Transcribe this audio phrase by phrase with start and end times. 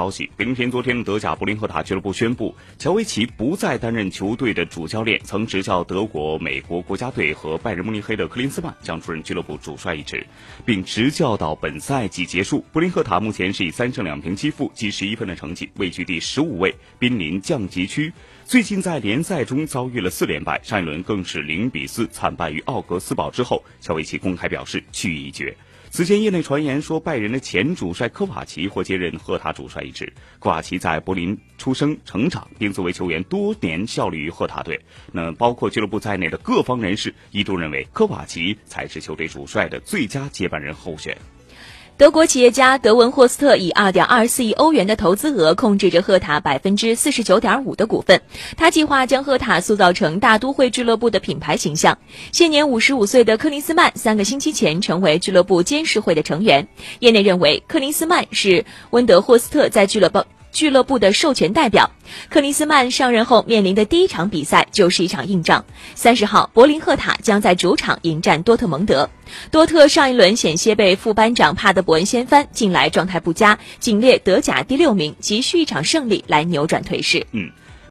[0.00, 10.26] 消息，明天昨天，德甲柏林赫塔俱乐部宣布，乔维奇不再担任球队的主教练，曾执教德国、美国国家队和拜仁慕尼黑的克林斯曼将出任俱乐部主帅一职，
[10.64, 12.64] 并执教到本赛季结束。
[12.72, 18.10] 柏林赫塔目前是以三胜两平七负积十一分的成绩位居第十五位，濒临降级区。
[18.46, 25.54] 最近在联赛中遭遇了四连败，上一轮更是零比四惨败于奥格斯堡之后，乔维奇公开表示去意已决。
[25.92, 30.10] 此前，业内传言说拜仁的前主帅科瓦奇或接任赫塔主帅一职。
[30.38, 34.80] 科瓦奇在柏林出生、成长，并作为球员多年效力于赫塔队。
[35.10, 41.18] 那包括俱乐部在内的各方人士一度认为科瓦奇才是球队主帅的最佳接班人候选。
[42.00, 48.18] 德国企业家德文霍斯特以二点二四亿欧元的投资额控制着赫塔百分之四十九点五的股份。
[48.56, 51.98] 他计划将赫塔塑造成大都会俱乐部的品牌形象。
[52.32, 56.66] 现年五十五岁的克林斯曼三个星期前成为俱乐部监事会的成员。
[57.00, 60.24] 业内认为，克林斯曼是温德霍斯特在俱乐部。
[60.52, 61.90] 俱乐部的授权代表
[62.28, 65.64] 克林斯曼上任后面临的第一场比赛就是一场硬仗。
[65.94, 69.08] 三十号，柏林赫塔将在主场迎战多特蒙德。
[69.50, 77.26] 多特上一轮险些被副班长帕德伯恩掀翻，近来状态不佳，仅列德甲第六名，急需一场胜利来扭转颓势。
[77.32, 77.50] 嗯。